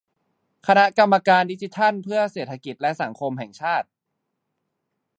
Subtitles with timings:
[0.67, 3.87] คณะกรรมการดิจิทัลเพื่อเศรษฐกิจและสังคมแห่งชาติ